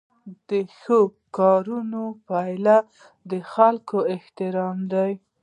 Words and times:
د 0.49 0.51
ښو 0.79 0.99
کارونو 1.37 2.03
پایله 2.27 2.77
د 3.31 3.33
خلکو 3.51 3.97
احترام 4.13 4.77
دی. 4.93 5.11